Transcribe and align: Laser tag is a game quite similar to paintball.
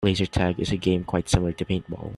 Laser 0.03 0.25
tag 0.25 0.59
is 0.59 0.71
a 0.71 0.77
game 0.77 1.03
quite 1.03 1.29
similar 1.29 1.51
to 1.51 1.63
paintball. 1.63 2.09